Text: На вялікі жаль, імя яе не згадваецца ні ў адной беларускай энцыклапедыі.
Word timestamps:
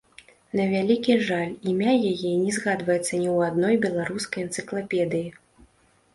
На 0.59 0.63
вялікі 0.69 1.17
жаль, 1.27 1.51
імя 1.71 1.93
яе 2.11 2.31
не 2.47 2.51
згадваецца 2.57 2.99
ні 3.23 3.29
ў 3.35 3.51
адной 3.51 3.75
беларускай 3.85 4.41
энцыклапедыі. 4.47 5.29